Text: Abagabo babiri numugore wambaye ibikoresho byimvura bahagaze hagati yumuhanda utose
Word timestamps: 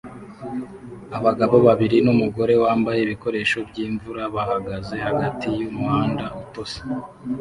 Abagabo 1.17 1.55
babiri 1.67 1.97
numugore 2.05 2.53
wambaye 2.63 2.99
ibikoresho 3.01 3.57
byimvura 3.69 4.21
bahagaze 4.35 4.95
hagati 5.07 5.47
yumuhanda 5.59 6.25
utose 6.41 6.79